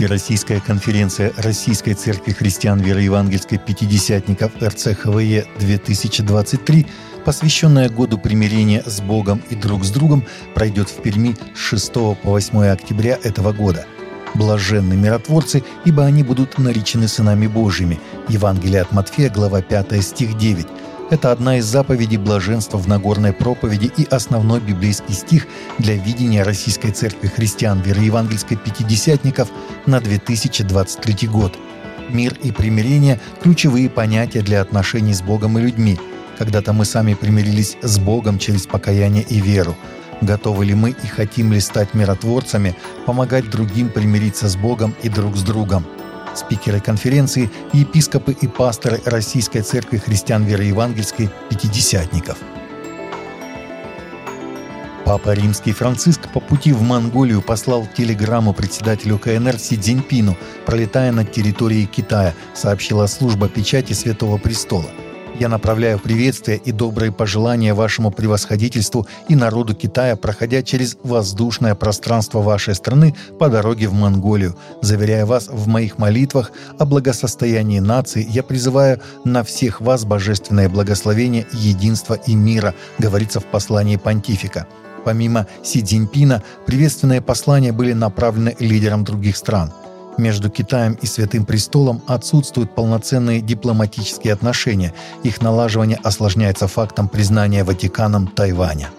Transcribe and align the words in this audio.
Всероссийская 0.00 0.60
конференция 0.60 1.30
Российской 1.36 1.92
Церкви 1.92 2.32
Христиан 2.32 2.80
Вероевангельской 2.80 3.58
Пятидесятников 3.58 4.50
РЦХВЕ 4.58 5.44
2023, 5.58 6.86
посвященная 7.26 7.90
году 7.90 8.16
примирения 8.16 8.82
с 8.86 9.02
Богом 9.02 9.42
и 9.50 9.54
друг 9.54 9.84
с 9.84 9.90
другом, 9.90 10.24
пройдет 10.54 10.88
в 10.88 11.02
Перми 11.02 11.36
с 11.54 11.58
6 11.58 11.92
по 11.92 12.16
8 12.22 12.68
октября 12.68 13.18
этого 13.22 13.52
года. 13.52 13.84
Блаженны 14.32 14.94
миротворцы, 14.94 15.62
ибо 15.84 16.06
они 16.06 16.22
будут 16.22 16.56
наречены 16.56 17.06
сынами 17.06 17.46
Божьими. 17.46 18.00
Евангелие 18.30 18.80
от 18.80 18.92
Матфея, 18.92 19.28
глава 19.28 19.60
5, 19.60 20.02
стих 20.02 20.38
9. 20.38 20.66
Это 21.10 21.32
одна 21.32 21.58
из 21.58 21.64
заповедей 21.64 22.18
блаженства 22.18 22.78
в 22.78 22.86
Нагорной 22.86 23.32
проповеди 23.32 23.90
и 23.96 24.04
основной 24.04 24.60
библейский 24.60 25.12
стих 25.12 25.48
для 25.78 25.96
видения 25.96 26.44
Российской 26.44 26.92
Церкви 26.92 27.26
Христиан 27.26 27.80
Вероевангельской 27.80 28.56
Пятидесятников 28.56 29.48
на 29.86 30.00
2023 30.00 31.26
год. 31.26 31.58
Мир 32.10 32.34
и 32.44 32.52
примирение– 32.52 33.20
ключевые 33.42 33.90
понятия 33.90 34.42
для 34.42 34.60
отношений 34.60 35.12
с 35.12 35.20
Богом 35.20 35.58
и 35.58 35.62
людьми. 35.62 35.98
Когда-то 36.38 36.72
мы 36.72 36.84
сами 36.84 37.14
примирились 37.14 37.76
с 37.82 37.98
Богом 37.98 38.38
через 38.38 38.68
покаяние 38.68 39.24
и 39.24 39.40
веру. 39.40 39.74
Готовы 40.20 40.64
ли 40.64 40.74
мы 40.74 40.90
и 40.90 41.06
хотим 41.08 41.52
ли 41.52 41.58
стать 41.58 41.92
миротворцами, 41.92 42.76
помогать 43.04 43.50
другим 43.50 43.88
примириться 43.88 44.48
с 44.48 44.54
Богом 44.54 44.94
и 45.02 45.08
друг 45.08 45.36
с 45.36 45.42
другом– 45.42 45.84
спикеры 46.34 46.80
конференции, 46.80 47.50
епископы 47.72 48.32
и 48.32 48.46
пасторы 48.46 49.00
Российской 49.04 49.62
Церкви 49.62 49.98
Христиан 49.98 50.44
Веры 50.44 50.64
Евангельской 50.64 51.30
Пятидесятников. 51.48 52.38
Папа 55.04 55.34
Римский 55.34 55.72
Франциск 55.72 56.28
по 56.32 56.38
пути 56.38 56.72
в 56.72 56.82
Монголию 56.82 57.42
послал 57.42 57.88
телеграмму 57.96 58.52
председателю 58.52 59.18
КНР 59.18 59.58
Си 59.58 59.76
Цзиньпину, 59.76 60.36
пролетая 60.66 61.10
над 61.10 61.32
территорией 61.32 61.86
Китая, 61.86 62.34
сообщила 62.54 63.06
служба 63.06 63.48
печати 63.48 63.92
Святого 63.92 64.38
Престола– 64.38 64.90
я 65.40 65.48
направляю 65.48 65.98
приветствия 65.98 66.56
и 66.56 66.70
добрые 66.70 67.12
пожелания 67.12 67.72
вашему 67.72 68.10
превосходительству 68.10 69.06
и 69.26 69.34
народу 69.34 69.74
Китая, 69.74 70.14
проходя 70.14 70.62
через 70.62 70.98
воздушное 71.02 71.74
пространство 71.74 72.40
вашей 72.40 72.74
страны 72.74 73.16
по 73.38 73.48
дороге 73.48 73.88
в 73.88 73.94
Монголию. 73.94 74.54
Заверяя 74.82 75.24
вас 75.24 75.48
в 75.48 75.66
моих 75.66 75.96
молитвах 75.96 76.52
о 76.78 76.84
благосостоянии 76.84 77.78
нации, 77.78 78.26
я 78.28 78.42
призываю 78.42 79.00
на 79.24 79.42
всех 79.42 79.80
вас 79.80 80.04
божественное 80.04 80.68
благословение, 80.68 81.46
единство 81.52 82.14
и 82.14 82.34
мира, 82.34 82.74
говорится 82.98 83.40
в 83.40 83.46
послании 83.46 83.96
понтифика. 83.96 84.66
Помимо 85.06 85.46
Си 85.64 85.82
Цзиньпина, 85.82 86.42
приветственные 86.66 87.22
послания 87.22 87.72
были 87.72 87.94
направлены 87.94 88.54
лидерам 88.60 89.04
других 89.04 89.38
стран– 89.38 89.72
между 90.18 90.50
Китаем 90.50 90.94
и 90.94 91.06
Святым 91.06 91.44
Престолом 91.44 92.02
отсутствуют 92.06 92.74
полноценные 92.74 93.40
дипломатические 93.40 94.32
отношения. 94.32 94.94
Их 95.22 95.40
налаживание 95.40 95.98
осложняется 96.02 96.68
фактом 96.68 97.08
признания 97.08 97.64
Ватиканом 97.64 98.26
Тайваня. 98.26 98.90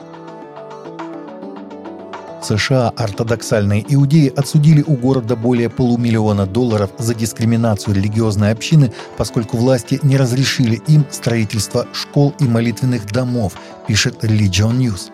США 2.44 2.89
ортодоксальные 2.89 3.86
иудеи 3.94 4.34
отсудили 4.36 4.84
у 4.86 4.95
города 4.95 5.36
более 5.36 5.70
полумиллиона 5.70 6.48
долларов 6.48 6.89
за 6.98 7.14
дискриминацию 7.14 7.95
религиозной 7.95 8.52
общины, 8.52 8.92
поскольку 9.17 9.58
власти 9.58 10.00
не 10.02 10.17
разрешили 10.17 10.82
им 10.88 11.06
строительство 11.12 11.86
школ 11.94 12.34
и 12.39 12.45
молитвенных 12.45 13.06
домов, 13.06 13.54
пишет 13.88 14.23
Religion 14.23 14.78
News. 14.78 15.12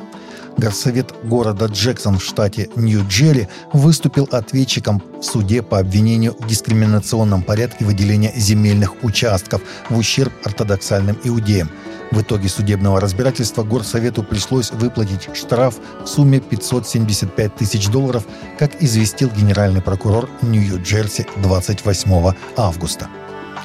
Горсовет 0.57 1.13
города 1.23 1.65
Джексон 1.65 2.17
в 2.17 2.23
штате 2.23 2.69
Нью-Джерри 2.75 3.47
выступил 3.73 4.27
ответчиком 4.31 5.03
в 5.19 5.23
суде 5.23 5.61
по 5.61 5.77
обвинению 5.77 6.35
в 6.39 6.47
дискриминационном 6.47 7.43
порядке 7.43 7.85
выделения 7.85 8.33
земельных 8.35 9.03
участков 9.03 9.61
в 9.89 9.97
ущерб 9.97 10.33
ортодоксальным 10.43 11.17
иудеям. 11.23 11.69
В 12.11 12.21
итоге 12.21 12.49
судебного 12.49 12.99
разбирательства 12.99 13.63
Горсовету 13.63 14.23
пришлось 14.23 14.71
выплатить 14.71 15.29
штраф 15.35 15.75
в 16.03 16.07
сумме 16.07 16.39
575 16.39 17.55
тысяч 17.55 17.87
долларов, 17.89 18.25
как 18.57 18.81
известил 18.81 19.29
генеральный 19.29 19.81
прокурор 19.81 20.29
Нью-Джерси 20.41 21.27
28 21.37 22.33
августа. 22.55 23.07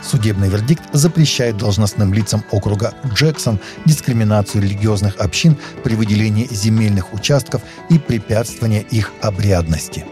Судебный 0.03 0.49
вердикт 0.49 0.83
запрещает 0.93 1.57
должностным 1.57 2.13
лицам 2.13 2.45
округа 2.51 2.95
Джексон 3.15 3.61
дискриминацию 3.85 4.63
религиозных 4.63 5.17
общин 5.19 5.57
при 5.85 5.95
выделении 5.95 6.49
земельных 6.51 7.15
участков 7.15 7.63
и 7.89 7.99
препятствование 7.99 8.83
их 8.83 9.13
обрядности. 9.21 10.05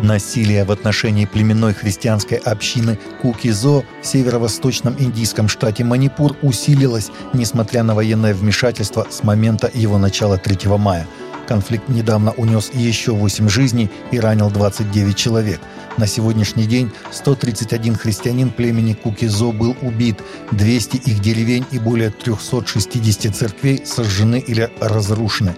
Насилие 0.00 0.64
в 0.64 0.72
отношении 0.72 1.24
племенной 1.24 1.72
христианской 1.72 2.38
общины 2.38 2.98
Кукизо 3.22 3.84
в 4.02 4.06
северо-восточном 4.06 4.96
индийском 4.98 5.48
штате 5.48 5.84
Манипур 5.84 6.36
усилилось, 6.42 7.10
несмотря 7.32 7.82
на 7.84 7.94
военное 7.94 8.34
вмешательство 8.34 9.06
с 9.08 9.22
момента 9.22 9.70
его 9.72 9.98
начала 9.98 10.36
3 10.36 10.68
мая. 10.78 11.06
Конфликт 11.46 11.88
недавно 11.88 12.32
унес 12.32 12.70
еще 12.72 13.12
8 13.12 13.48
жизней 13.48 13.90
и 14.10 14.18
ранил 14.18 14.50
29 14.50 15.14
человек– 15.14 15.60
на 15.96 16.06
сегодняшний 16.06 16.66
день 16.66 16.90
131 17.10 17.96
христианин 17.96 18.50
племени 18.50 18.94
Кукизо 18.94 19.52
был 19.52 19.76
убит, 19.82 20.16
200 20.52 20.96
их 20.96 21.20
деревень 21.20 21.64
и 21.70 21.78
более 21.78 22.10
360 22.10 23.34
церквей 23.34 23.84
сожжены 23.84 24.38
или 24.38 24.70
разрушены. 24.80 25.54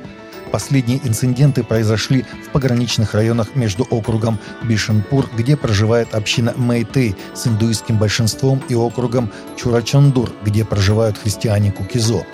Последние 0.53 1.01
инциденты 1.07 1.65
произошли 1.65 2.25
в 2.47 2.51
пограничных 2.53 3.15
районах 3.15 3.57
между 3.57 3.85
округом 3.85 4.39
Бишенпур, 4.63 5.29
где 5.37 5.57
проживает 5.57 6.15
община 6.15 6.55
Мэйтэй 6.57 7.17
с 7.35 7.47
индуистским 7.47 7.99
большинством, 7.99 8.63
и 8.69 8.75
округом 8.75 9.31
Чурачондур, 9.57 10.33
где 10.45 10.65
проживают 10.65 11.19
христиане 11.19 11.73
Кукизо. 11.73 12.25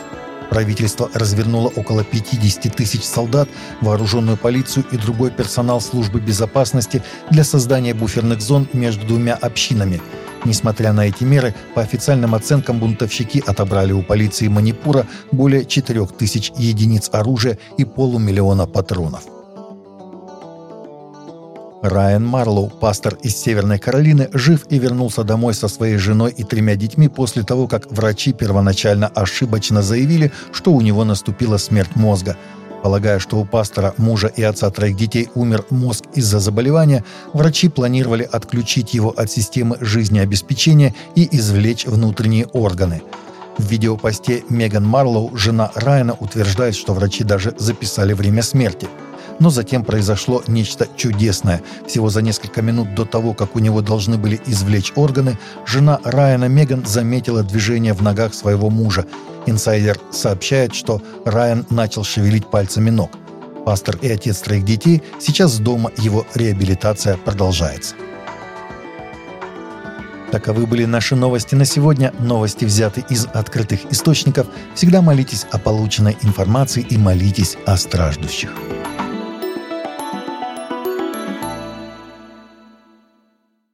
Правительство 0.53 1.11
развернуло 1.15 1.73
около 1.77 2.05
50 2.05 2.77
тысяч 2.77 3.05
солдат, 3.05 3.49
вооруженную 3.81 4.37
полицию 4.37 4.85
и 4.93 4.99
другой 4.99 5.31
персонал 5.31 5.81
службы 5.81 6.21
безопасности 6.21 7.03
для 7.31 7.43
создания 7.43 7.95
буферных 7.95 8.43
зон 8.43 8.69
между 8.75 9.07
двумя 9.07 9.33
общинами. 9.33 10.03
Несмотря 10.45 10.93
на 10.93 11.07
эти 11.07 11.25
меры, 11.25 11.55
по 11.75 11.81
официальным 11.81 12.35
оценкам 12.35 12.81
бунтовщики 12.81 13.43
отобрали 13.47 13.93
у 13.93 14.03
полиции 14.03 14.49
Манипура 14.49 15.07
более 15.31 15.65
4 15.65 16.05
тысяч 16.19 16.53
единиц 16.55 17.09
оружия 17.13 17.57
и 17.79 17.87
полумиллиона 17.87 18.67
патронов. 18.67 19.23
Райан 21.83 22.25
Марлоу, 22.25 22.69
пастор 22.69 23.19
из 23.25 23.37
Северной 23.37 23.81
Каролины, 23.81 24.29
жив 24.33 24.67
и 24.71 24.79
вернулся 24.79 25.25
домой 25.25 25.53
со 25.53 25.67
своей 25.67 25.97
женой 25.97 26.33
и 26.37 26.45
тремя 26.45 26.77
детьми 26.77 27.09
после 27.09 27.43
того, 27.43 27.67
как 27.67 27.91
врачи 27.91 28.33
первоначально 28.33 29.09
ошибочно 29.09 29.83
заявили, 29.83 30.31
что 30.53 30.73
у 30.73 30.81
него 30.81 31.03
наступила 31.03 31.57
смерть 31.57 31.97
мозга. 31.97 32.37
Полагая, 32.85 33.19
что 33.19 33.37
у 33.39 33.45
пастора, 33.45 33.95
мужа 33.97 34.29
и 34.29 34.45
отца 34.45 34.71
троих 34.71 34.97
детей 34.97 35.29
умер 35.35 35.65
мозг 35.71 36.05
из-за 36.15 36.39
заболевания, 36.39 37.05
врачи 37.33 37.69
планировали 37.69 38.29
отключить 38.31 38.95
его 38.95 39.11
от 39.11 39.29
системы 39.33 39.77
жизнеобеспечения 39.81 40.95
и 41.17 41.29
извлечь 41.37 41.87
внутренние 41.87 42.47
органы. 42.47 43.03
В 43.59 43.67
видеопосте 43.67 44.45
Меган 44.49 44.87
Марлоу, 44.87 45.37
жена 45.37 45.73
Райана, 45.75 46.15
утверждает, 46.15 46.77
что 46.77 46.95
врачи 46.95 47.25
даже 47.25 47.55
записали 47.59 48.13
время 48.13 48.43
смерти– 48.43 48.87
но 49.39 49.51
затем 49.51 49.85
произошло 49.85 50.43
нечто 50.47 50.87
чудесное. 50.97 51.63
Всего 51.87 52.09
за 52.09 52.23
несколько 52.23 52.63
минут 52.63 52.95
до 52.95 53.05
того, 53.05 53.35
как 53.35 53.57
у 53.57 53.59
него 53.59 53.81
должны 53.81 54.19
были 54.19 54.41
извлечь 54.47 54.93
органы, 54.97 55.39
жена 55.67 56.01
Райана 56.05 56.47
Меган 56.47 56.85
заметила 56.87 57.43
движение 57.43 57.93
в 57.93 58.03
ногах 58.03 58.35
своего 58.35 58.71
мужа. 58.71 59.07
Инсайдер 59.47 59.99
сообщает, 60.11 60.75
что 60.75 61.03
Райан 61.25 61.67
начал 61.71 62.05
шевелить 62.05 62.47
пальцами 62.47 62.91
ног. 62.91 63.11
Пастор 63.65 63.97
и 64.03 64.09
отец 64.09 64.41
троих 64.41 64.65
детей 64.65 65.03
сейчас 65.21 65.59
дома, 65.59 65.91
его 65.97 66.27
реабилитация 66.35 67.17
продолжается. 67.17 67.95
Таковы 70.33 70.67
были 70.67 70.87
наши 70.87 71.15
новости 71.15 71.55
на 71.55 71.67
сегодня. 71.67 72.11
Новости 72.19 72.65
взяты 72.65 73.05
из 73.11 73.27
открытых 73.27 73.81
источников. 73.93 74.47
Всегда 74.75 75.03
молитесь 75.03 75.45
о 75.51 75.59
полученной 75.59 76.17
информации 76.23 76.87
и 76.89 76.97
молитесь 76.97 77.59
о 77.67 77.77
страждущих. 77.77 78.51